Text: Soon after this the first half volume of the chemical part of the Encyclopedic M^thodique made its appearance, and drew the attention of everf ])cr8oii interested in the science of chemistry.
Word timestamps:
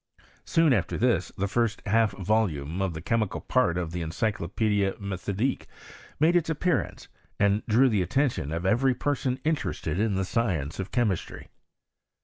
Soon 0.45 0.73
after 0.73 0.97
this 0.97 1.31
the 1.37 1.47
first 1.47 1.79
half 1.85 2.11
volume 2.13 2.81
of 2.81 2.95
the 2.95 3.03
chemical 3.03 3.39
part 3.39 3.77
of 3.77 3.91
the 3.91 4.01
Encyclopedic 4.01 4.97
M^thodique 4.99 5.67
made 6.19 6.35
its 6.35 6.49
appearance, 6.49 7.07
and 7.39 7.61
drew 7.67 7.87
the 7.87 8.01
attention 8.01 8.51
of 8.51 8.63
everf 8.63 8.95
])cr8oii 8.95 9.39
interested 9.43 9.99
in 9.99 10.15
the 10.15 10.25
science 10.25 10.79
of 10.79 10.89
chemistry. 10.89 11.49